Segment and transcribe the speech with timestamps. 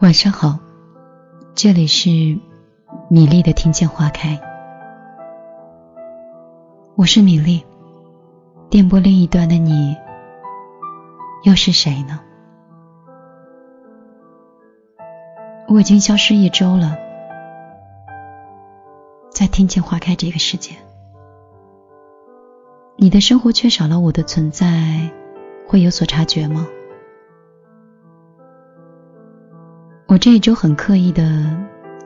[0.00, 0.60] 晚上好，
[1.56, 2.08] 这里是
[3.10, 4.40] 米粒的听见花开，
[6.94, 7.66] 我是米粒，
[8.70, 9.96] 电波另一端的你
[11.42, 12.20] 又是谁呢？
[15.66, 16.96] 我已经消失一周了，
[19.32, 20.76] 在听见花开这个世界，
[22.94, 25.10] 你的生活缺少了我的存在，
[25.66, 26.68] 会有所察觉吗？
[30.18, 31.56] 这一周很刻意的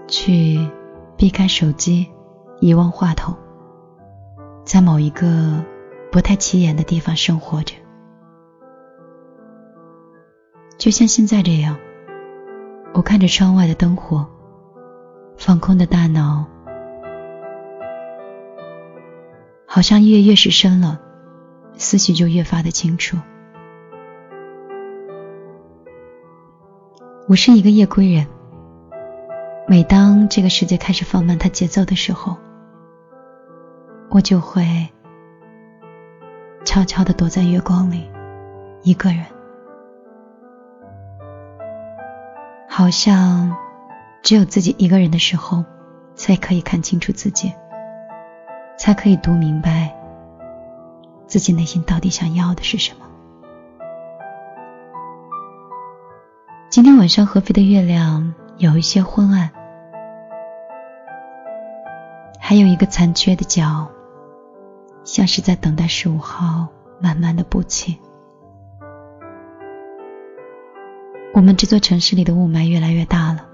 [0.07, 0.69] 去
[1.17, 2.11] 避开手机，
[2.61, 3.35] 遗忘话筒，
[4.65, 5.65] 在某一个
[6.11, 7.75] 不太起眼的地方生活着，
[10.77, 11.79] 就像现在这样。
[12.93, 14.27] 我看着窗外的灯火，
[15.39, 16.45] 放空的大脑，
[19.65, 21.01] 好像夜越是深了，
[21.79, 23.17] 思绪就越发的清楚。
[27.29, 28.27] 我是一个夜归人，
[29.69, 32.37] 每当这个世界开始放慢它节奏的时候，
[34.11, 34.89] 我就会
[36.65, 38.11] 悄悄的躲在月光里，
[38.83, 39.25] 一个人。
[42.69, 43.55] 好像
[44.23, 45.65] 只有自己一个人的时候，
[46.17, 47.53] 才可以看清楚自己，
[48.77, 49.95] 才可以读明白
[51.29, 53.07] 自己内心到底想要的是什么。
[57.03, 59.51] 晚上合肥的月亮有一些昏暗，
[62.39, 63.91] 还有一个残缺的角，
[65.03, 66.69] 像是在等待十五号
[67.01, 67.99] 慢慢的补齐。
[71.35, 73.47] 我们这座城市里的雾霾越来越大了，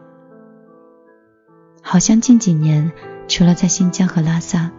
[1.80, 2.92] 好像近几年
[3.28, 4.70] 除了在新疆和拉萨，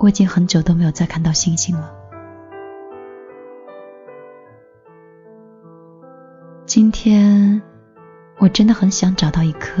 [0.00, 2.03] 我已经很久都没有再看到星星了。
[6.74, 7.62] 今天
[8.40, 9.80] 我真的很想找到一颗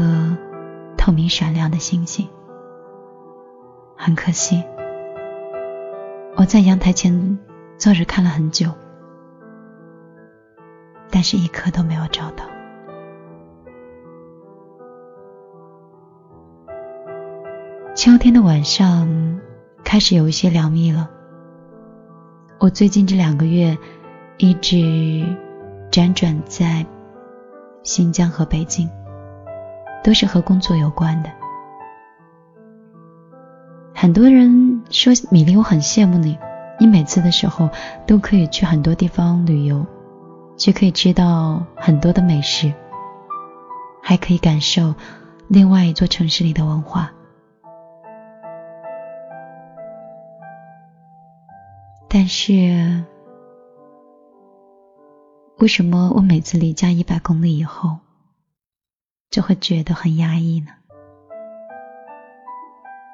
[0.96, 2.28] 透明闪亮的星星，
[3.96, 4.62] 很可惜，
[6.36, 7.36] 我在阳台前
[7.78, 8.70] 坐着看了很久。
[11.10, 12.44] 但是一颗都没有找到。
[17.96, 19.40] 秋天的晚上
[19.82, 21.10] 开始有一些凉意了。
[22.60, 23.76] 我最近这两个月
[24.38, 25.26] 一直
[25.90, 26.84] 辗转在
[27.82, 28.88] 新疆和北京，
[30.02, 31.30] 都是和工作有关的。
[33.94, 36.38] 很多人说米粒，我很羡慕你，
[36.78, 37.70] 你每次的时候
[38.06, 39.84] 都可以去很多地方旅游。
[40.56, 42.72] 却可以吃到很多的美食，
[44.00, 44.94] 还可以感受
[45.48, 47.10] 另外一座城市里的文化。
[52.08, 53.02] 但是，
[55.58, 57.98] 为什么我每次离家一百公里以后，
[59.30, 60.68] 就会觉得很压抑呢？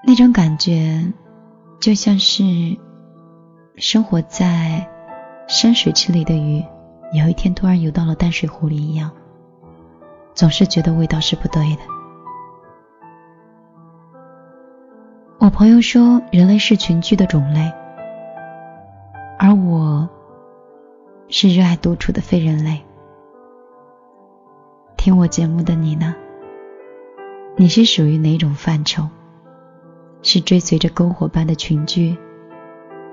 [0.03, 1.13] 那种感觉，
[1.81, 2.43] 就像是
[3.77, 4.89] 生活在
[5.47, 6.65] 深水池里的鱼。
[7.13, 9.11] 有一天突然游到了淡水湖里一样，
[10.33, 11.83] 总是觉得味道是不对的。
[15.39, 17.73] 我朋友说，人类是群居的种类，
[19.39, 20.09] 而我
[21.33, 22.85] 是热爱独处的非人类。
[24.97, 26.13] 听我节目的你呢？
[27.57, 29.09] 你是属于哪种范畴？
[30.23, 32.17] 是追随着篝火般的群居，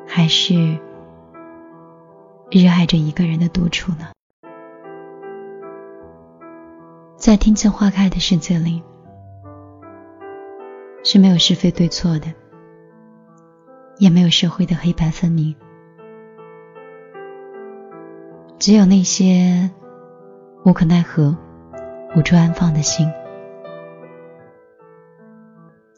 [0.07, 0.79] 还是？
[2.49, 4.07] 热爱着一个人的独处呢，
[7.17, 8.81] 在听见花开的世界里，
[11.03, 12.33] 是没有是非对错的，
[13.99, 15.53] 也没有社会的黑白分明，
[18.59, 19.69] 只有那些
[20.65, 21.37] 无可奈何、
[22.15, 23.07] 无处安放的心。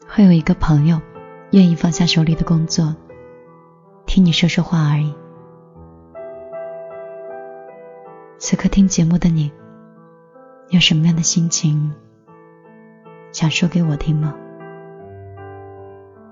[0.06, 1.00] 会有一个朋友
[1.52, 2.94] 愿意放下手里的工作，
[4.04, 5.14] 听你说说话而已。
[8.38, 9.50] 此刻听节目的你，
[10.68, 11.94] 有什么样的心情
[13.32, 14.34] 想说给我听吗？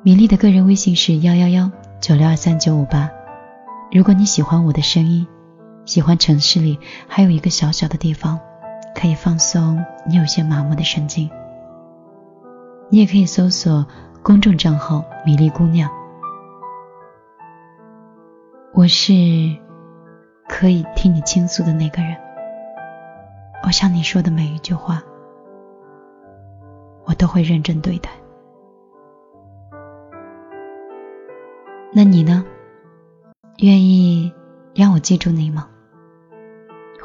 [0.02, 1.70] 米粒的个人微信是幺幺幺
[2.02, 3.08] 九六二三九五八。
[3.90, 5.26] 如果你喜欢我的声音，
[5.88, 8.38] 喜欢城市里还有一个小小的地方
[8.94, 11.30] 可以放松你有些麻木的神经，
[12.90, 13.86] 你也可以搜索
[14.22, 15.90] 公众账号“米粒姑娘”。
[18.74, 19.12] 我是。
[20.46, 22.16] 可以听你倾诉的那个人，
[23.64, 25.02] 我向你说的每一句话，
[27.04, 28.10] 我都会认真对待。
[31.92, 32.44] 那你呢？
[33.58, 34.32] 愿意
[34.74, 35.68] 让我记住你吗？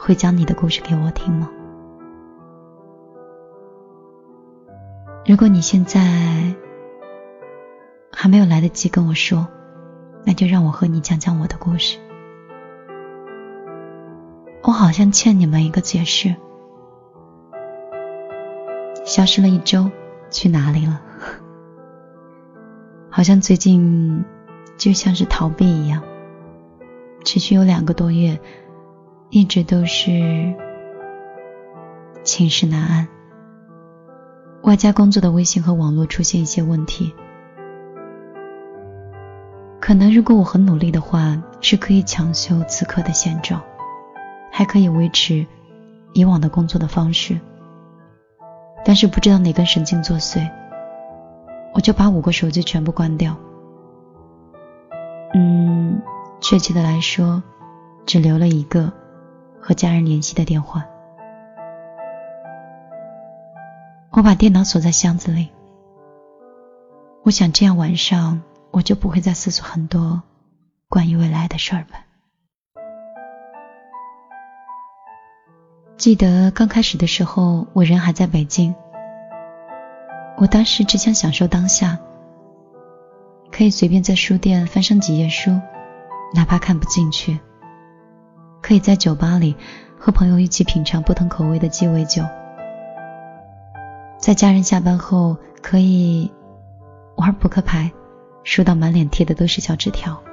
[0.06, 1.50] 会讲你的故事给我听吗？
[5.26, 6.02] 如果你现在
[8.12, 9.48] 还没有来得及跟我说，
[10.26, 11.98] 那就让我和你讲讲我的故事。
[14.64, 16.36] 我好像欠你们一个解释。
[19.06, 19.90] 消失了一周，
[20.30, 21.02] 去哪里了？
[23.10, 24.26] 好像最近
[24.76, 26.04] 就像是逃避一样，
[27.24, 28.38] 持续有两个多月，
[29.36, 30.54] 一直都是
[32.24, 33.08] 寝食难安。
[34.62, 37.12] 外加工作的微信和网络出现一些问题，
[39.82, 43.60] 可能如果我很努力的话，是可以抢修此刻的现状，
[44.52, 45.44] 还可以维持
[46.14, 47.40] 以往的工作的方式。
[48.86, 50.48] 但是不知道哪根神经作祟，
[51.74, 53.36] 我就把五个手机全部关掉。
[55.34, 56.00] 嗯，
[56.40, 57.42] 确切的来说，
[58.06, 58.94] 只留了一个
[59.64, 60.86] 和家人联系的电话。
[64.12, 65.50] 我把电脑锁在箱子里，
[67.24, 70.22] 我想这样晚上我就不会再思索很多
[70.90, 72.06] 关于未来的事儿吧。
[75.96, 78.76] 记得刚开始的时候，我人还在北京，
[80.38, 81.98] 我当时只想享受当下，
[83.50, 85.52] 可以随便在书店翻上几页书，
[86.36, 87.40] 哪怕看不进去；
[88.64, 89.56] 可以在酒吧里
[90.00, 92.24] 和朋友一起品尝不同口味的鸡尾酒。
[94.18, 96.32] 在家人下班后，可以
[97.18, 97.92] 玩扑克牌，
[98.46, 100.24] 输到满脸贴的都是小纸条。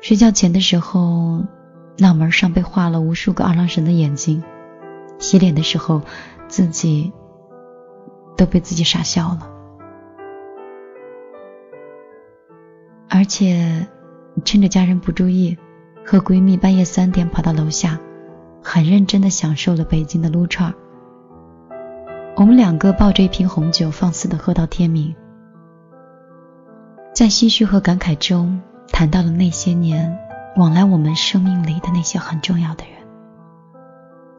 [0.00, 1.44] 睡觉前的时候，
[1.96, 4.42] 脑门上被画了无数个二郎神的眼睛。
[5.20, 6.02] 洗脸的时候，
[6.48, 7.12] 自己
[8.36, 9.48] 都被自己傻笑了。
[13.08, 13.86] 而且，
[14.44, 15.56] 趁着家人不注意，
[16.04, 17.98] 和闺蜜半夜三点跑到楼下，
[18.62, 20.72] 很认真的享受了北京的撸串。
[22.36, 25.14] 我们两个抱着一瓶红酒，放肆的喝到天明，
[27.14, 30.18] 在唏嘘和感慨中，谈到了那些年
[30.56, 32.94] 往来我们生命里的那些很重要的人，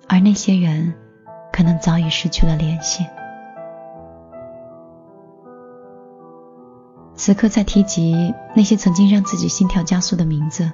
[0.07, 0.93] 而那些人
[1.51, 3.05] 可能早已失去了联系。
[7.15, 10.69] 此刻在提及那些曾经让自己心跳加速的名字，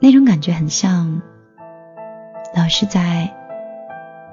[0.00, 1.22] 那种感觉很像
[2.56, 3.32] 老师在。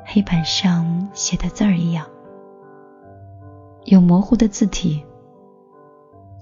[0.05, 2.05] 黑板上写的字儿一样，
[3.85, 5.01] 有模糊的字体，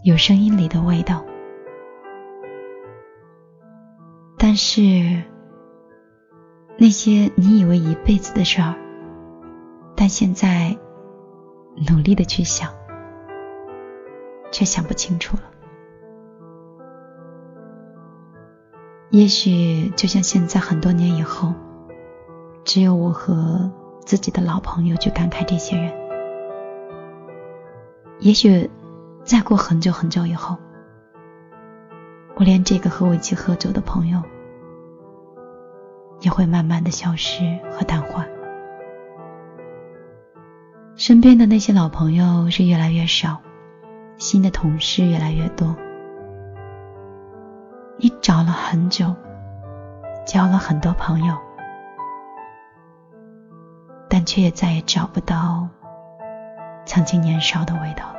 [0.03, 1.23] 有声音里的味道。
[4.35, 5.23] 但是
[6.75, 8.73] 那些你以为一辈子的事儿，
[9.95, 10.75] 但现在
[11.87, 12.73] 努力的去想，
[14.51, 15.43] 却想不清楚了。
[19.11, 21.53] 也许就像现在，很多年以后。
[22.63, 23.71] 只有我和
[24.05, 25.91] 自己的老朋友去感慨这些人。
[28.19, 28.69] 也许
[29.23, 30.57] 再过很久很久以后，
[32.35, 34.21] 我连这个和我一起喝酒的朋友
[36.19, 38.25] 也会慢慢的消失和淡化。
[40.95, 43.41] 身边的那些老朋友是越来越少，
[44.17, 45.75] 新的同事越来越多。
[48.01, 49.13] 你找了很久，
[50.25, 51.37] 交了很多朋友。
[54.09, 55.69] 但却也再也找不到
[56.85, 58.15] 曾经年少的味道了。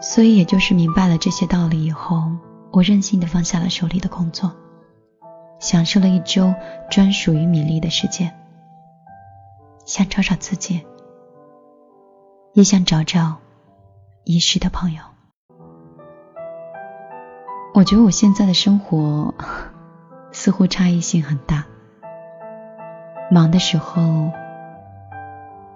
[0.00, 2.22] 所以，也就是明白了这些道理以后，
[2.70, 4.52] 我任性的放下了手里的工作，
[5.58, 6.54] 享受了一周
[6.90, 8.32] 专属于米粒的时间，
[9.84, 10.86] 想找找自己，
[12.54, 13.36] 也想找找
[14.24, 15.02] 遗失的朋友。
[17.74, 19.34] 我觉得我现在的生活。
[20.34, 21.66] 似乎差异性很大。
[23.30, 24.32] 忙的时候，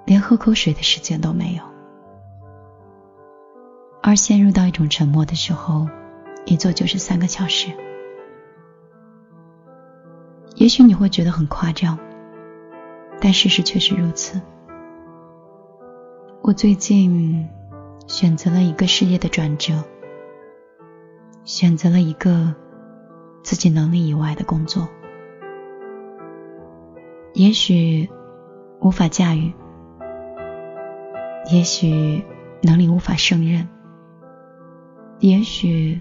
[0.06, 1.62] 连喝口水的时间都没有；
[4.02, 5.86] 而陷入到一种沉默的时候，
[6.46, 7.68] 一坐就是三个小时。
[10.54, 11.98] 也许你会觉得很夸张，
[13.20, 14.40] 但事实确实如此。
[16.40, 17.46] 我最近
[18.06, 19.84] 选择了一个事业的转折，
[21.44, 22.54] 选择了一个。
[23.42, 24.88] 自己能力以外的工作，
[27.32, 28.10] 也许
[28.80, 29.54] 无法驾驭，
[31.52, 32.24] 也许
[32.60, 33.68] 能力无法胜任，
[35.20, 36.00] 也许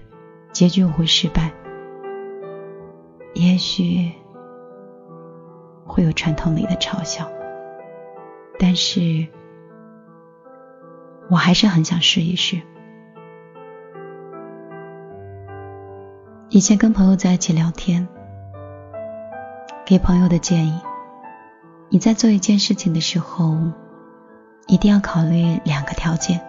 [0.50, 1.52] 结局我会失败，
[3.34, 4.10] 也许
[5.84, 7.30] 会有传统里的嘲笑，
[8.58, 9.24] 但是
[11.28, 12.60] 我还是很想试一试。
[16.48, 18.06] 以前跟朋友在一起聊天，
[19.84, 20.80] 给朋友的建议：
[21.88, 23.56] 你在做一件事情的时候，
[24.68, 26.40] 一定要考虑两个条件，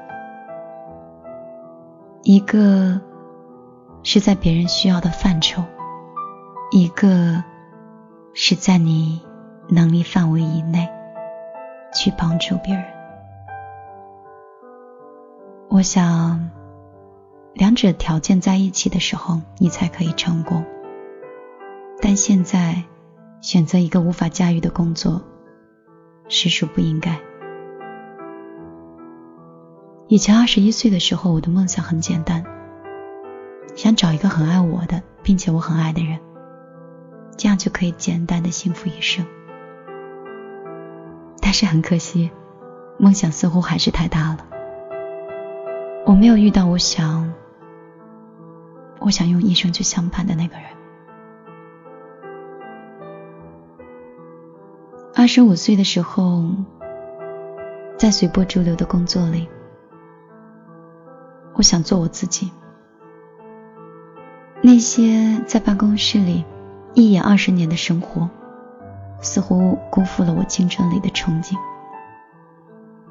[2.24, 3.01] 一个
[4.03, 5.63] 是在别人需要的范畴，
[6.72, 7.43] 一个
[8.34, 9.22] 是在你
[9.67, 10.88] 能力范围以内
[11.93, 12.97] 去帮助别人。
[15.77, 16.50] 我想，
[17.53, 20.65] 两者条件在一起的时候，你才可以成功。
[22.01, 22.84] 但现在
[23.41, 25.22] 选择一个无法驾驭的工作，
[26.29, 27.19] 实属不应该。
[30.07, 32.43] 以前二十一岁的时候，我的梦想很简单，
[33.75, 36.19] 想找一个很爱我的，并且我很爱的人，
[37.38, 39.24] 这样就可以简单的幸福一生。
[41.39, 42.31] 但是很可惜，
[42.98, 44.57] 梦想似乎还是太大了。
[46.08, 47.34] 我没有遇到我想，
[49.02, 50.66] 我想用一生去相伴的那个人。
[55.14, 56.46] 二十五岁的时候，
[57.98, 59.50] 在随波逐流的工作里，
[61.56, 62.50] 我想做我自己。
[64.62, 66.46] 那些在办公室里
[66.94, 68.30] 一眼二十年的生活，
[69.20, 71.58] 似乎辜负了我青春里的憧憬。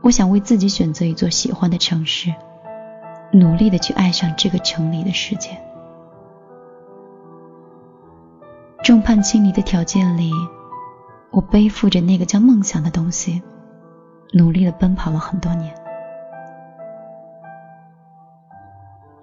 [0.01, 2.33] 我想为自己选择一座喜欢的城市，
[3.33, 5.51] 努力的去爱上这个城里的世界。
[8.83, 10.33] 众叛亲离的条件里。
[11.33, 13.43] 我背负着那个叫梦想的东西，
[14.33, 15.75] 努力的奔跑了很多年。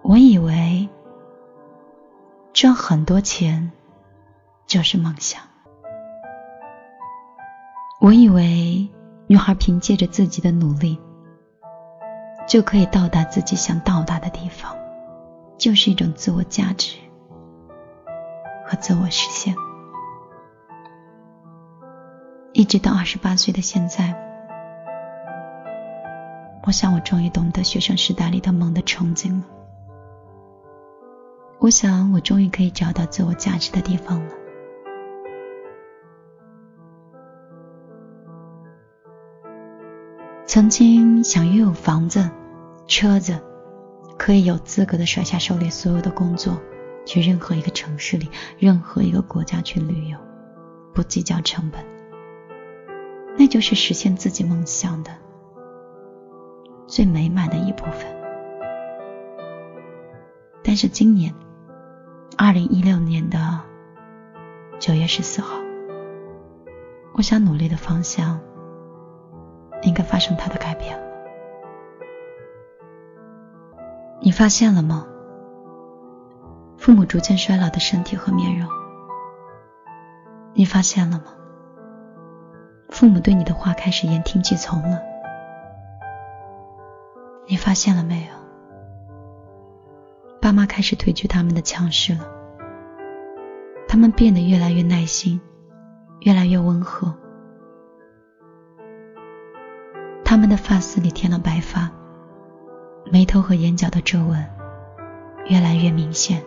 [0.04, 0.88] 我以为
[2.52, 3.72] 赚很多钱
[4.68, 5.42] 就是梦想，
[8.00, 8.88] 我以为
[9.26, 11.00] 女孩凭借着自己的努力
[12.48, 14.76] 就可以到达自己想到达的地方，
[15.58, 16.98] 就是一种自我价值
[18.66, 19.56] 和自我实现。
[22.52, 24.14] 一直到二十八岁的现在，
[26.66, 29.44] 我想我终于懂得学生时代里的梦的憧憬了。
[31.60, 34.43] 我想我终于可以找到自我价值的地方了。
[40.54, 42.30] 曾经想拥有房子、
[42.86, 43.42] 车子，
[44.20, 46.62] 可以有资格的甩下手里所有的工作，
[47.08, 48.30] 去任何一个城市里、
[48.60, 50.18] 任何一个国家去旅游，
[50.94, 51.84] 不计较成本。
[53.36, 55.10] 那就是实现自己梦想的
[56.86, 58.06] 最美满的一部分。
[60.64, 61.34] 但是今年，
[62.38, 63.60] 二零一六年的
[64.78, 65.58] 九月十四号，
[67.14, 68.40] 我想努力的方向
[69.84, 71.04] 应该发生它的改变了。
[74.22, 75.08] 你发现了吗？
[76.78, 78.68] 父母逐渐衰老的身体和面容，
[80.54, 81.26] 你发现了吗？
[82.90, 85.02] 父母对你的话开始言听计从了，
[87.48, 88.34] 你发现了没有？
[90.42, 92.26] 爸妈开始褪去他们的强势了，
[93.88, 95.40] 他们变得越来越耐心，
[96.20, 97.14] 越来越温和，
[100.44, 101.90] 们的发丝里添了白发，
[103.10, 104.46] 眉头和眼角的皱纹
[105.48, 106.44] 越来越明显。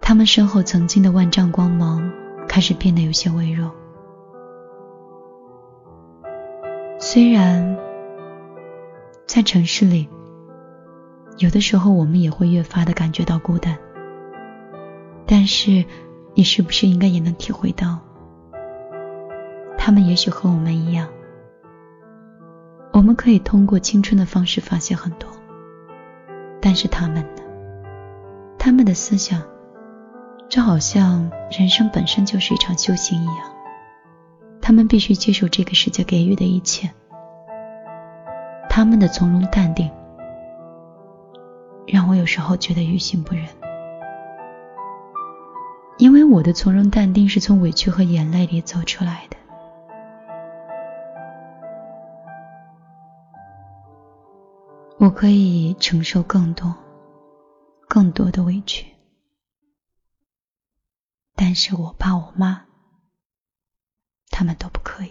[0.00, 2.12] 他们身后曾经的万丈光芒
[2.48, 3.72] 开始变得有些微弱。
[6.98, 7.78] 虽然
[9.28, 10.08] 在城市里，
[11.38, 13.78] 有的时候我们也会越发的感觉到孤单，
[15.24, 15.84] 但是
[16.34, 18.00] 你是不是应该也能体会到，
[19.84, 21.08] 他们也许和我们一样，
[22.92, 25.28] 我们可以通过青春的方式发现很多，
[26.60, 27.42] 但是他们呢？
[28.56, 29.42] 他们的思想。
[30.48, 33.36] 就好像人生本身就是一场修行一样，
[34.60, 36.88] 他们必须接受这个世界给予的一切。
[38.68, 39.90] 他们的从容淡定，
[41.88, 43.46] 让我有时候觉得于心不忍。
[45.98, 49.36] 因为我的从容淡定是从委屈和眼泪里走出来的。
[55.02, 56.72] 我可以承受更多、
[57.88, 58.86] 更多的委屈。
[61.34, 62.66] 但是我爸我妈，
[64.30, 65.10] 他们都不可以，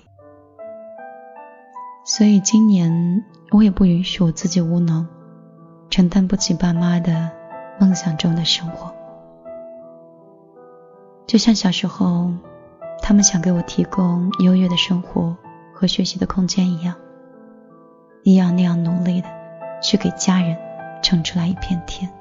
[2.05, 5.05] 所以今年我也不允许我自己无能，
[5.89, 7.29] 承担不起爸妈的
[7.77, 8.95] 梦想中的生活。
[11.27, 12.31] 就像小时候，
[13.01, 15.35] 他们想给我提供优越的生活
[15.73, 16.95] 和学习的空间一样，
[18.23, 19.40] 一样那样努力的
[19.81, 20.57] 去给家人
[21.03, 22.11] 撑出来一片天。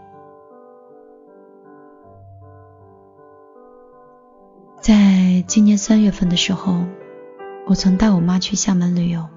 [4.81, 6.85] 在今年三月份的时候，
[7.67, 9.29] 我曾带我妈去厦门旅游，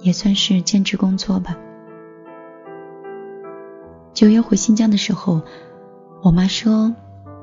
[0.00, 1.56] 也算是兼职工作吧。
[4.12, 5.40] 九月回新疆的时候，
[6.22, 6.94] 我妈说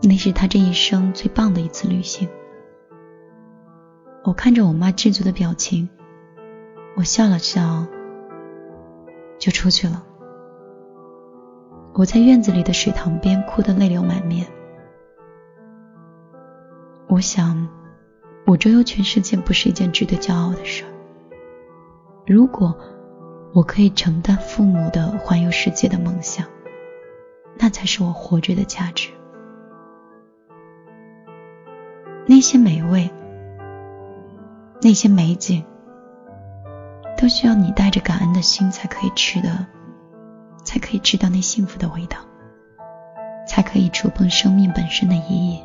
[0.04, 2.30] 那是她这一生最棒的一次旅行。
[4.24, 5.90] 我看着我妈知足的表情，
[6.96, 7.88] 我笑了笑，
[9.41, 10.03] 就出去了。
[11.93, 14.48] 我在院子里的水塘边哭得泪流满面。
[17.07, 17.67] 我想，
[18.45, 20.86] 我周游全世界不是一件值得骄傲的事。
[22.25, 22.77] 如果
[23.51, 26.48] 我可以承担父母的环游世界的梦想，
[27.57, 29.10] 那才是我活着的价值。
[32.27, 33.12] 那些美味，
[34.81, 35.65] 那些美景，
[37.22, 39.68] 都需要你带着感恩的心才可以吃的，
[40.63, 42.18] 才可以知道那幸福的味道，
[43.48, 45.63] 才可以触碰生命本身的意义。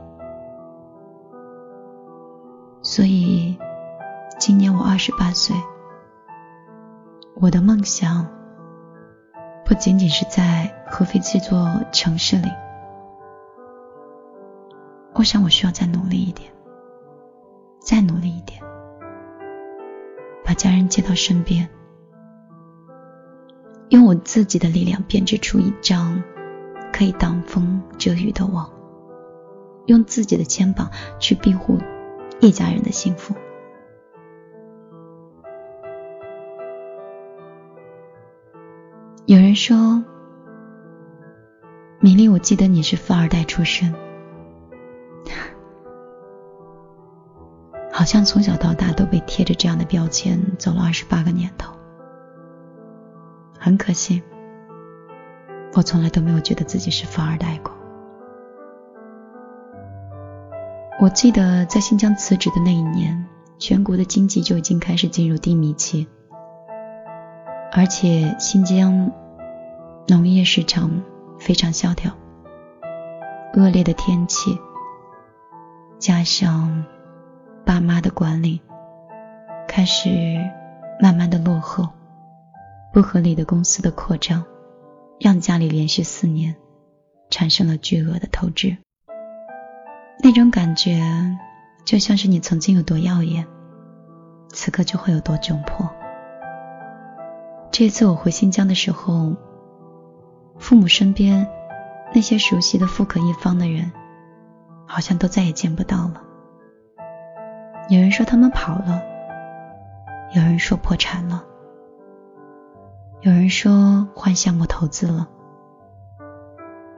[2.83, 3.59] 所以，
[4.39, 5.57] 今年我二十八岁。
[7.37, 8.27] 我的梦想
[9.65, 12.51] 不仅仅是在合肥这座城市里。
[15.15, 16.53] 我想，我需要再努力一点，
[17.81, 18.63] 再努力一点，
[20.47, 21.69] 把家人接到身边，
[23.89, 26.23] 用我自己的力量编织出一张
[26.93, 28.71] 可以挡风遮雨的网，
[29.87, 30.89] 用自己的肩膀
[31.19, 31.79] 去庇护。
[32.39, 33.35] 一家人的幸福。
[39.25, 40.05] 有人说
[41.99, 43.93] ：“米粒，我记得你是富二代出身，
[47.97, 51.73] 好像从小到大都被贴着这样的标签走了二十八个年头。
[53.59, 54.23] 很可惜，
[55.73, 57.73] 我从来都没有觉得自己是富二代过。”
[61.01, 63.27] 我记得在新疆辞职的那一年，
[63.59, 66.07] 全国的经济就已经开始进入低迷期，
[67.73, 69.11] 而且新疆
[70.07, 71.03] 农业市场
[71.39, 72.13] 非常萧条，
[73.55, 74.59] 恶劣的天气
[75.99, 76.85] 加上
[77.67, 78.63] 爸妈的管理，
[79.67, 80.09] 开始
[81.01, 81.89] 慢慢的落后，
[82.93, 84.45] 不合理的公司的扩张，
[85.19, 86.55] 让家里连续四年
[87.29, 88.77] 产生了巨额的透支。
[90.23, 91.03] 那种感觉，
[91.85, 93.45] 就像是你曾经有多耀眼，
[94.51, 95.91] 此刻就会有多窘迫。
[97.73, 99.35] 这次我回新疆的时候，
[100.57, 101.49] 父母身边
[102.15, 103.91] 那些熟悉的富可一方的人，
[104.87, 106.23] 好像都再也见不到了。
[107.89, 109.03] 有人说他们跑了，
[110.35, 111.45] 有人说破产了，
[113.21, 115.29] 有人说换项目投资了。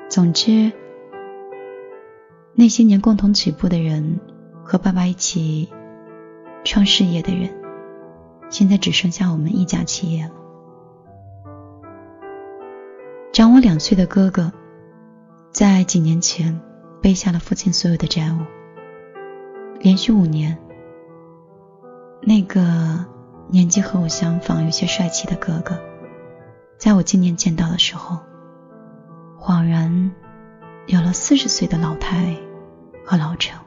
[0.08, 0.72] 总之。
[2.54, 4.18] 那些年共同起步的人，
[4.64, 5.70] 和爸爸一起
[6.64, 7.48] 创事业的人，
[8.50, 10.32] 现在只剩下我们一家企业了。
[13.32, 14.52] 长我两岁的哥哥，
[15.52, 16.60] 在几年前
[17.00, 18.38] 背下了父亲所有的债务。
[19.78, 20.58] 连续五年，
[22.20, 23.06] 那个
[23.48, 25.78] 年纪和我相仿、有些帅气的哥哥，
[26.76, 28.18] 在我今年见到的时候，
[29.38, 30.12] 恍然
[30.86, 32.36] 有了四十岁的老态。
[33.10, 33.58] 和老成，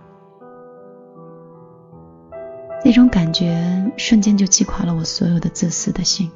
[2.86, 6.32] 那种感觉瞬间就击垮了我所有的自私的心。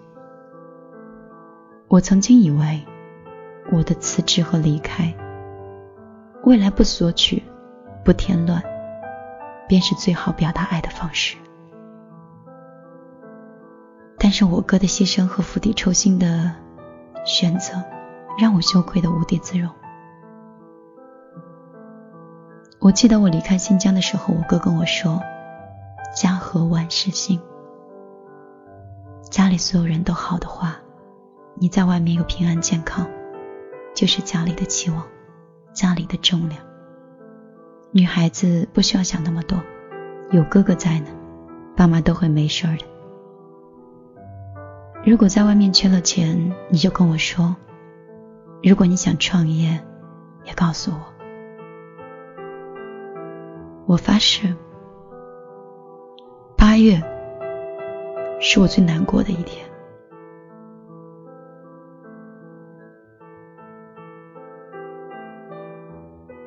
[1.87, 2.83] 我曾经以为，
[3.71, 5.15] 我的辞职和离开，
[6.45, 7.43] 未来不索取、
[8.03, 8.59] 不添乱，
[9.67, 11.37] 便是最好表达爱的方式。
[14.25, 16.51] 但是我哥的牺牲和釜底抽薪的
[17.27, 17.73] 选择，
[18.39, 19.69] 让我羞愧的无地自容。
[22.79, 25.21] 我记得我离开新疆的时候，我哥跟我说
[26.17, 27.39] ：“家和万事兴。”
[29.29, 30.77] 家里所有人都好的话，
[31.53, 33.07] 你在外面又平安健康，
[33.93, 35.05] 就是家里的期望，
[35.71, 36.59] 家里的重量。
[37.91, 39.61] 女孩子不需要想那么多，
[40.31, 41.09] 有哥哥在呢，
[41.77, 42.94] 爸妈都会没事的。
[45.05, 47.53] 如果在外面缺了钱，你就跟我说；
[48.63, 49.79] 如果你想创业，
[50.43, 50.97] 也告诉我。
[53.85, 54.51] 我发誓，
[56.57, 56.99] 八月
[58.41, 59.63] 是我最难过的一天。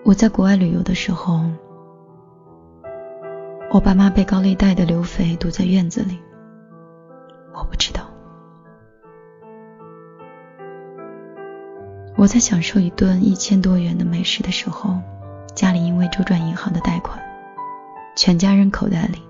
[0.05, 1.45] 我在国外旅游的时候，
[3.71, 6.19] 我爸妈被高利贷的刘肥堵在院子里，
[7.55, 7.98] 我不知道。
[12.19, 14.99] 我在享受一顿一千多元的美食的时候，
[15.55, 17.17] 家里因为周转银行的贷款。
[18.17, 19.23] 全家人口袋里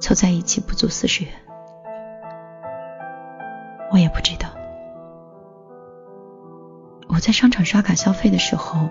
[0.00, 1.30] 凑在一起不足四十元。
[3.92, 4.48] 我也不知道。
[7.08, 8.88] 我在商场刷卡消费的时候，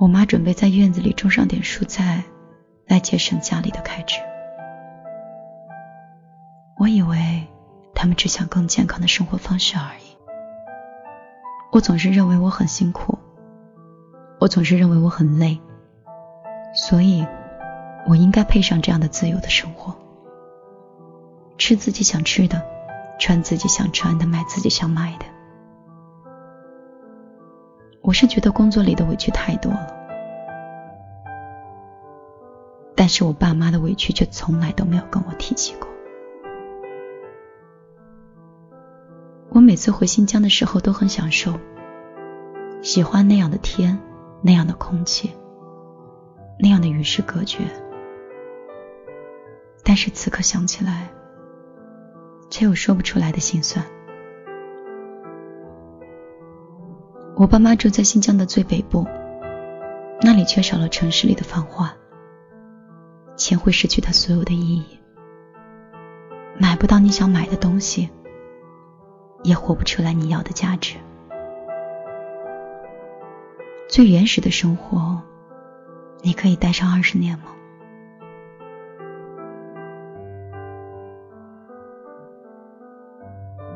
[0.00, 2.24] 我妈准备在院子里种上点蔬菜，
[2.88, 4.16] 来节省家里的开支。
[6.76, 7.46] 我以为
[7.94, 10.09] 他们只想更健康的生活方式而已。
[11.72, 13.16] 我总是认为我很辛苦，
[14.40, 15.60] 我总是认为我很累，
[16.74, 17.24] 所以
[18.08, 19.94] 我应该配上这样的自由的生活，
[21.58, 22.60] 吃自己想吃的，
[23.20, 25.26] 穿自己想穿的，买自己想买的。
[28.02, 29.94] 我是觉得工作里的委屈太多了，
[32.96, 35.89] 但是我爸妈的委屈却从来都没有跟我提起过。
[39.52, 41.58] 我每次回新疆的时候都很享受，
[42.82, 43.98] 喜欢那样的天，
[44.42, 45.32] 那样的空气，
[46.58, 47.64] 那样的与世隔绝。
[49.82, 51.10] 但是此刻想起来，
[52.48, 53.84] 却有说不出来的心酸。
[57.36, 59.04] 我爸妈住在新疆的最北部，
[60.20, 61.92] 那里缺少了城市里的繁华，
[63.36, 64.86] 钱会失去它所有的意义，
[66.56, 68.08] 买不到你想买的东西，
[69.42, 70.96] 也活不出来你要的价值。
[73.88, 75.20] 最原始的生活，
[76.22, 77.46] 你可以待上二十年吗？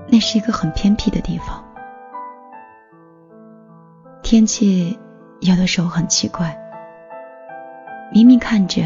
[0.06, 1.64] 那是一个很偏僻的地方。
[4.22, 4.98] 天气
[5.40, 6.56] 有的时候很奇怪，
[8.12, 8.82] 明明看着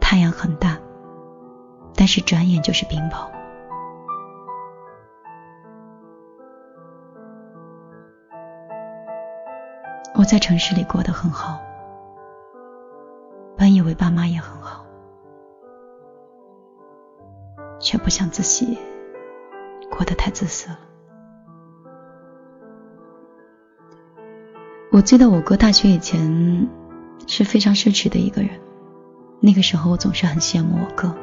[0.00, 0.76] 太阳很大，
[1.94, 3.37] 但是转眼就是冰雹。
[10.28, 11.58] 在城市里过得很好，
[13.56, 14.84] 本以为爸妈也很好，
[17.80, 18.76] 却不想自己
[19.90, 20.78] 过得太自私了。
[24.92, 26.68] 我记得我哥大学以前
[27.26, 28.50] 是非常奢侈的一个人，
[29.40, 31.16] 那个时候我总是很羡慕我哥。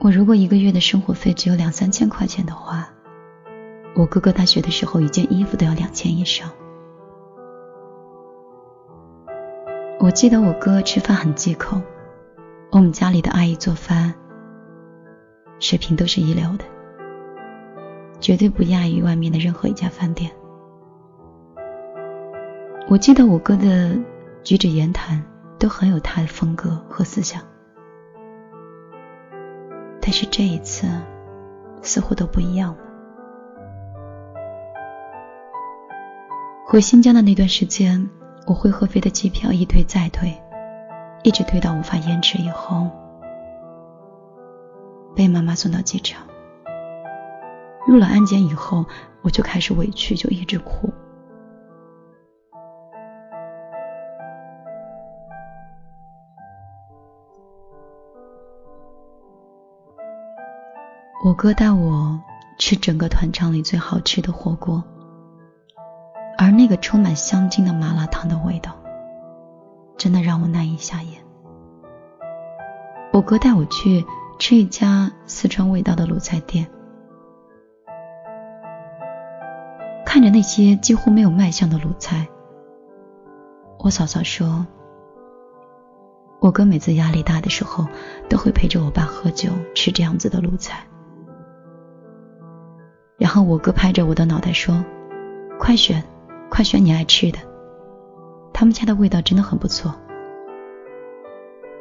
[0.00, 2.88] 我如果一个月的生活费只有两三千块钱的话，
[3.94, 6.50] 我哥哥大学的时候一件衣服都要两千以上。
[10.02, 11.80] 我记得我哥吃饭很忌口，
[12.72, 14.12] 我们家里的阿姨做饭
[15.60, 16.64] 水平都是一流的，
[18.18, 20.28] 绝对不亚于外面的任何一家饭店。
[22.88, 23.96] 我记得我哥的
[24.42, 25.22] 举止言谈
[25.56, 27.40] 都很有他的风格和思想，
[30.00, 30.88] 但是这一次
[31.80, 32.78] 似乎都不一样了。
[36.66, 38.10] 回新疆的那段时间，
[38.46, 40.32] 我会合肥的机票一推再推，
[41.22, 42.90] 一直推到无法延迟以后，
[45.14, 46.26] 被妈妈送到机场。
[47.86, 48.84] 入了安检以后，
[49.22, 50.92] 我就开始委屈，就一直哭。
[61.24, 62.20] 我哥带我
[62.58, 64.82] 吃整个团场里最好吃的火锅，
[66.42, 68.72] 而那个充满香精的麻辣烫的味道，
[69.96, 71.22] 真的让我难以下咽。
[73.12, 74.04] 我哥带我去
[74.40, 76.68] 吃一家四川味道的卤菜店，
[80.04, 82.26] 看着那些几乎没有卖相的卤菜，
[83.78, 84.66] 我嫂嫂说，
[86.40, 87.86] 我哥每次压力大的时候，
[88.28, 90.84] 都会陪着我爸喝酒吃这样子的卤菜。
[93.16, 94.84] 然后我哥拍着我的脑袋说
[95.56, 96.02] ：“快选，
[96.52, 97.38] 快选你爱吃的。
[98.52, 99.98] 他们家的味道真的很不错。”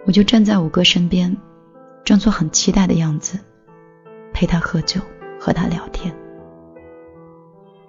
[0.08, 1.36] 我就站在我哥身边，
[2.06, 3.38] 装作很期待的样子，
[4.32, 5.02] 陪他喝酒，
[5.38, 6.16] 和他聊天，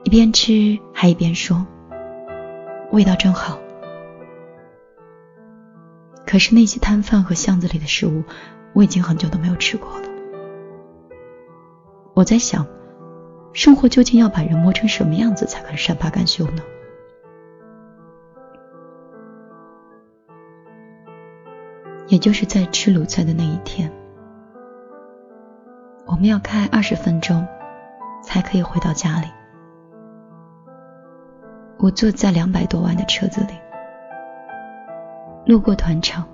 [0.03, 1.65] 一边吃还一边说
[2.91, 3.61] ：“味道真好。”
[6.27, 8.25] 可是那些摊贩和巷子里的食物，
[8.73, 10.09] 我已经很久都没有吃过了。
[12.15, 12.67] 我在想。
[13.53, 16.63] 生活究竟要把人磨成什么样子才肯善罢甘休呢？
[22.09, 23.91] 也就是在吃卤菜的那一天，
[26.07, 27.47] 我们要开二十分钟
[28.23, 29.27] 才可以回到家里。
[31.79, 33.55] 我坐在两百多万的车子里，
[35.47, 36.27] 路过团场，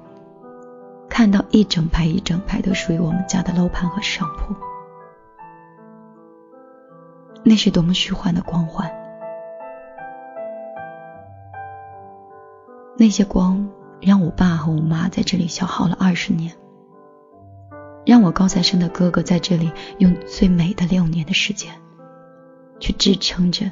[1.08, 4.54] 看到一整排一整排都属于我们家的楼盘和商铺。
[7.48, 8.92] 那是多么虚幻的光环！
[12.98, 13.66] 那些光
[14.02, 16.52] 让我爸和我妈在这里消耗了二十年，
[18.04, 21.72] 让我高材生的哥哥在这里用最美的六年的时间，
[22.80, 23.64] 去支撑着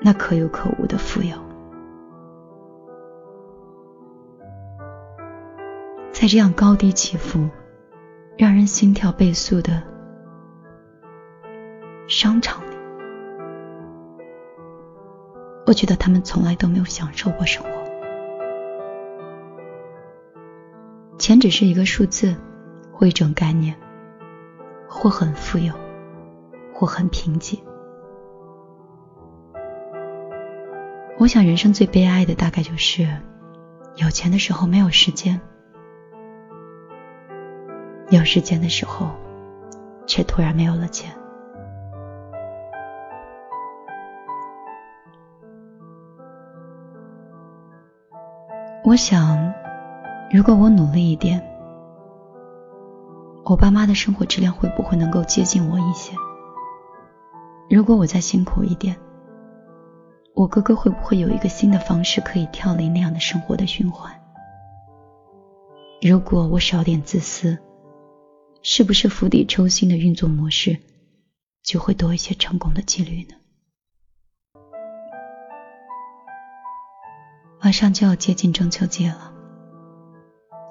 [0.00, 1.36] 那可有可无的富有。
[6.12, 7.46] 在这样高低起伏、
[8.38, 9.82] 让人心跳倍速的
[12.08, 12.76] 商场里，
[15.66, 17.70] 我觉得他们从来都没有享受过生活。
[21.18, 22.36] 钱只是一个数字，
[22.92, 23.76] 或一种概念，
[24.88, 25.74] 或很富有，
[26.72, 27.58] 或很贫瘠。
[31.18, 33.08] 我想，人生最悲哀的大概就是，
[33.96, 35.40] 有钱的时候没有时间。
[38.10, 39.10] 有时间的时候，
[40.06, 41.12] 却突然没有了钱。
[48.96, 49.52] 我想，
[50.30, 51.38] 如果我努力一点，
[53.44, 56.14] 我爸妈的生活质量会不会能够接近我一些？
[57.68, 58.96] 如果我再辛苦一点，
[60.34, 64.10] 我哥哥会不会有一个新的方式可以跳离那样的生活的循环？
[66.00, 67.58] 如果我少点自私。
[68.62, 70.78] 是不是釜底抽薪的运作模式
[71.62, 73.36] 就会多一些成功的几率呢？
[77.66, 79.32] 马上就要接近中秋节了，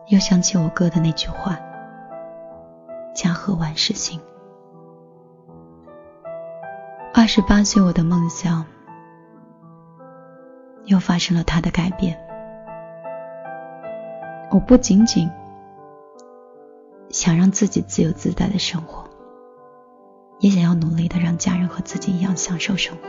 [0.08, 1.60] 又想起我哥的那句话
[3.14, 4.18] ：“家和万事兴。”
[7.14, 8.66] 二十八岁，我的梦想
[10.86, 12.18] 又发生了他的改变。
[14.50, 15.30] 我不仅仅。
[17.10, 19.04] 想让自己自由自在的生活，
[20.40, 23.02] 也想要努力的让家人和自己一样享受生活。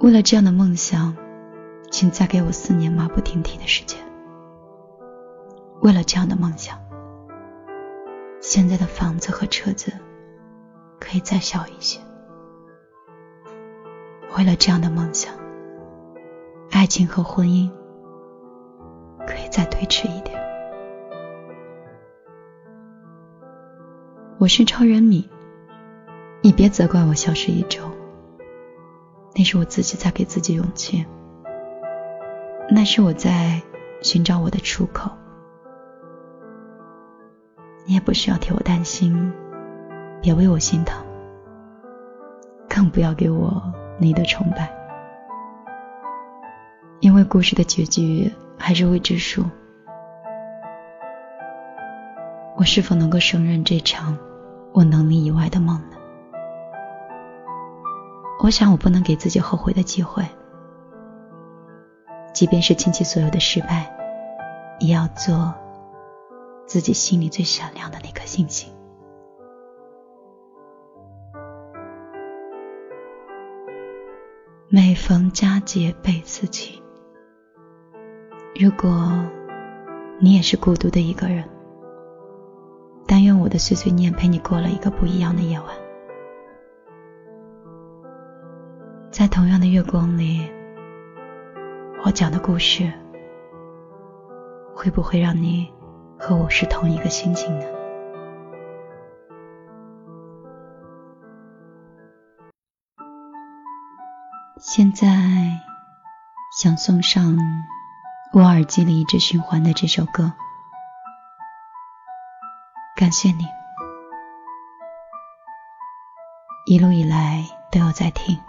[0.00, 1.14] 为了这样的梦想，
[1.90, 4.00] 请再给我四年马不停蹄的时间。
[5.82, 6.78] 为了这样的梦想，
[8.40, 9.92] 现在的房子和车子
[10.98, 12.00] 可以再小一些。
[14.38, 15.34] 为了这样的梦想，
[16.70, 17.70] 爱情和婚姻
[19.26, 20.40] 可以再推迟一点。
[24.38, 25.28] 我是超人米，
[26.40, 27.82] 你别责怪我消失一周，
[29.40, 31.06] 那是我自己在给自己勇气，
[32.68, 33.62] 那是我在
[34.02, 35.10] 寻找我的出口。
[37.86, 39.32] 你也不需要替我担心，
[40.20, 41.02] 别为我心疼，
[42.68, 43.62] 更不要给我
[43.98, 44.70] 你的崇拜，
[47.00, 49.42] 因为故事的结局还是未知数。
[52.58, 54.18] 我是否能够胜任这场？
[54.74, 55.96] 我能力以外的梦呢？
[58.42, 60.24] 我想，我不能给自己后悔的机会。
[62.32, 63.94] 即便是倾其所有的失败，
[64.78, 65.54] 也要做
[66.66, 68.72] 自己心里最闪亮的那颗星星。
[74.68, 76.82] 每逢佳节倍思亲。
[78.58, 79.22] 如果
[80.18, 81.44] 你也是孤独的一个人。
[83.06, 85.68] 但愿我的碎碎念陪你过了一个不一样的夜晚，
[89.20, 90.50] 在同样的月光里，
[92.06, 92.90] 我讲的故事
[94.74, 95.70] 会不会让你
[96.18, 97.66] 和我是同一个心情呢？
[104.58, 105.06] 现在
[106.58, 107.36] 想送上
[108.32, 110.32] 我耳机里一直循环的这首歌。
[112.96, 113.44] 感谢你，
[116.64, 118.40] 一路以来都有在听。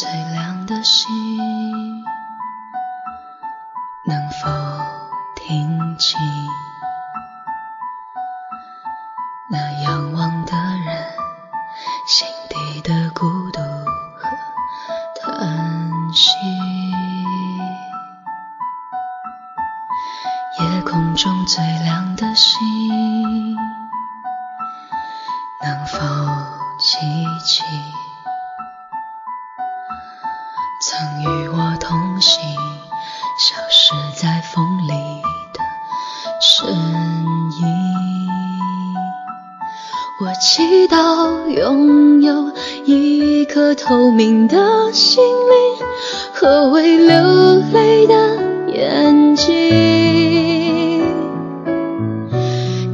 [0.00, 1.06] 最亮的星，
[4.06, 4.48] 能否
[5.36, 6.18] 听清
[9.50, 11.06] 那仰望的人
[12.06, 13.60] 心底的孤独
[14.16, 14.30] 和
[15.22, 16.30] 叹息？
[20.60, 21.99] 夜空中最亮
[43.74, 44.56] 透明的
[44.92, 45.86] 心灵
[46.32, 48.14] 和会流泪的
[48.68, 51.00] 眼睛。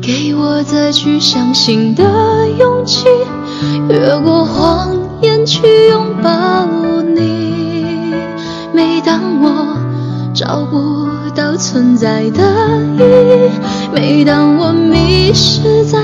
[0.03, 2.03] 给我再去相信的
[2.59, 3.07] 勇气，
[3.89, 6.67] 越过谎言去拥抱
[7.03, 8.15] 你。
[8.73, 9.77] 每当我
[10.33, 12.43] 找不到存在的
[12.99, 13.51] 意义，
[13.93, 15.96] 每当我迷失在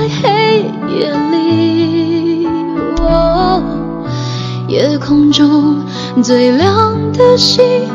[6.21, 7.89] 最亮的星，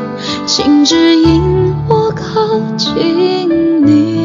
[0.45, 4.19] 请指引我靠近你。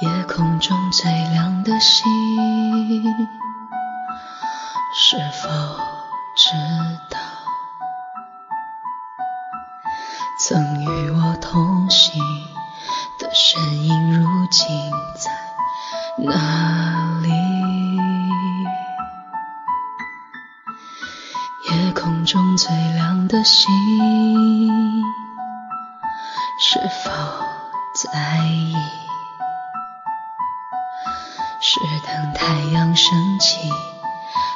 [0.00, 2.04] 夜空中最亮的星，
[4.94, 5.48] 是否
[23.48, 23.66] 心，
[26.60, 27.10] 是否
[27.94, 28.10] 在
[28.46, 28.74] 意？
[31.62, 33.70] 是等太阳升起，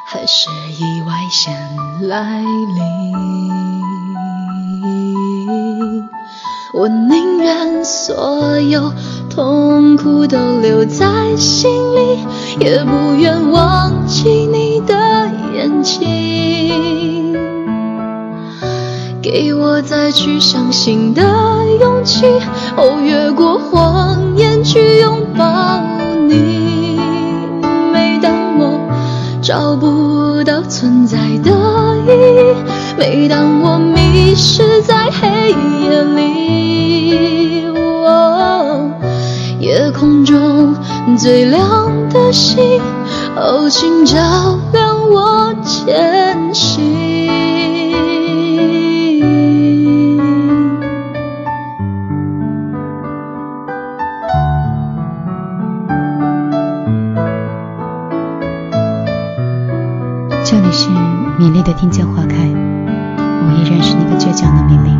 [0.05, 1.55] 还是意外先
[2.07, 3.15] 来临？
[6.75, 8.93] 我宁愿所有
[9.31, 12.27] 痛苦都留在心里，
[12.61, 16.32] 也不愿忘记你的眼睛。
[19.23, 21.23] 给我再去相信的
[21.81, 22.27] 勇气，
[22.77, 25.81] 哦，越过谎言去拥抱
[26.27, 26.99] 你。
[27.93, 28.81] 每当我
[29.41, 31.51] 找不到存在的
[32.05, 32.57] 意义。
[32.99, 35.51] 每当我迷失在黑
[35.85, 37.67] 夜里，
[38.05, 38.91] 哦
[39.61, 40.75] 夜空中
[41.17, 42.81] 最亮的星，
[43.37, 44.19] 哦，请照
[44.73, 46.92] 亮我前行。
[61.63, 64.91] 米粒的听见花开，我依然是那个倔强的米粒。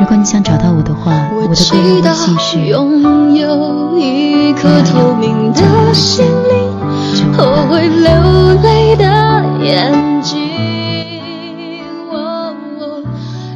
[0.00, 10.46] 如果你想找到我的话，我的个人微信是拥有一颗透明的心灵和会流泪的眼睛。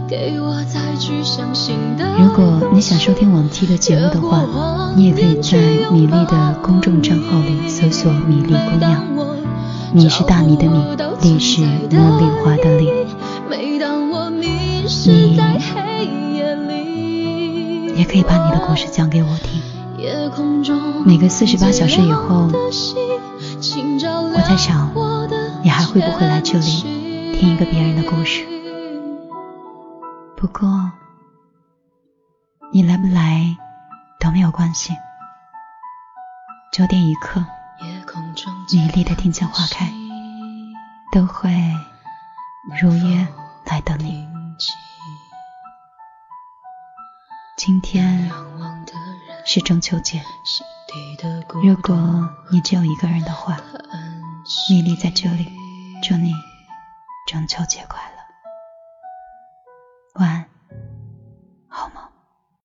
[0.09, 4.41] 给我再去相信的如果你想收听往期的节目的话，
[4.97, 5.59] 你也可以在
[5.91, 9.05] 米粒的公众账号里搜索“米粒姑娘”。
[9.95, 12.91] 米是大米的米，粒是茉莉花的粒。
[15.05, 15.37] 你
[17.99, 19.61] 也可以把你的故事讲给我听。
[21.05, 22.49] 每个四十八小时以后，
[24.35, 24.91] 我在想，
[25.63, 26.65] 你还会不会来这里
[27.35, 28.47] 听一个别人的故事？
[30.37, 30.91] 不过，
[32.73, 33.59] 你来不来
[34.19, 34.95] 都没有关系。
[36.73, 37.45] 九点一刻。
[38.73, 39.93] 美丽的丁香花开，
[41.13, 41.51] 都会
[42.81, 43.27] 如约
[43.65, 44.29] 来等你。
[47.57, 48.31] 今天
[49.45, 50.23] 是中秋节，
[51.63, 53.57] 如果你只有一个人的话，
[54.69, 55.53] 米粒在这里
[56.03, 56.33] 祝你
[57.29, 58.03] 中秋节快
[60.17, 60.49] 乐，晚安，
[61.69, 62.12] 好梦。